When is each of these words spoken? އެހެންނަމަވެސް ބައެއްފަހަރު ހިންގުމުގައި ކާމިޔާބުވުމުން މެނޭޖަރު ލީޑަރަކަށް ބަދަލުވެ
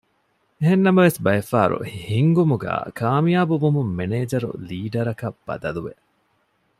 އެހެންނަމަވެސް 0.59 1.19
ބައެއްފަހަރު 1.25 1.77
ހިންގުމުގައި 2.07 2.85
ކާމިޔާބުވުމުން 2.99 3.91
މެނޭޖަރު 3.97 4.49
ލީޑަރަކަށް 4.67 5.39
ބަދަލުވެ 5.47 5.93